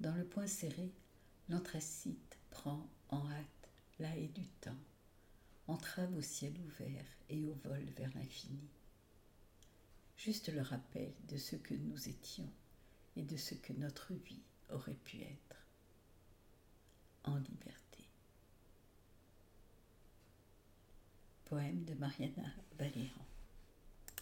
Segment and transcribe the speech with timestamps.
[0.00, 0.92] Dans le point serré,
[1.48, 4.78] l'anthracite prend en hâte la haie du temps,
[5.66, 8.68] entrave au ciel ouvert et au vol vers l'infini.
[10.16, 12.50] Juste le rappel de ce que nous étions
[13.16, 15.66] et de ce que notre vie aurait pu être
[17.24, 18.04] en liberté.
[21.44, 23.27] Poème de Mariana Valéran.